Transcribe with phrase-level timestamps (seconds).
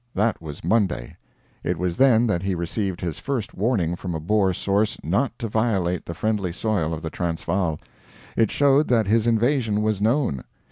[0.15, 1.15] That was Monday;
[1.63, 5.47] it was then that he received his first warning from a Boer source not to
[5.47, 7.79] violate the friendly soil of the Transvaal.
[8.35, 10.43] It showed that his invasion was known.